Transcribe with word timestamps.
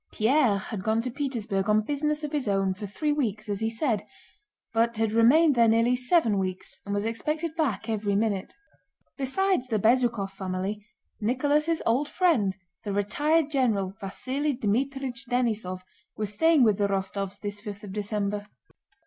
Pierre 0.13 0.57
had 0.57 0.81
gone 0.81 0.99
to 1.03 1.11
Petersburg 1.11 1.69
on 1.69 1.81
business 1.81 2.23
of 2.23 2.31
his 2.31 2.47
own 2.47 2.73
for 2.73 2.87
three 2.87 3.13
weeks 3.13 3.47
as 3.47 3.59
he 3.59 3.69
said, 3.69 4.01
but 4.73 4.97
had 4.97 5.11
remained 5.11 5.53
there 5.53 5.67
nearly 5.67 5.95
seven 5.95 6.39
weeks 6.39 6.79
and 6.87 6.95
was 6.95 7.05
expected 7.05 7.55
back 7.55 7.87
every 7.87 8.15
minute. 8.15 8.55
Besides 9.15 9.67
the 9.67 9.77
Bezúkhov 9.77 10.31
family, 10.31 10.83
Nicholas' 11.19 11.83
old 11.85 12.09
friend 12.09 12.57
the 12.83 12.91
retired 12.91 13.51
General 13.51 13.93
Vasíli 14.01 14.59
Dmítrich 14.59 15.29
Denísov 15.29 15.81
was 16.17 16.33
staying 16.33 16.63
with 16.63 16.79
the 16.79 16.87
Rostóvs 16.87 17.39
this 17.39 17.61
fifth 17.61 17.83
of 17.83 17.93
December. 17.93 18.47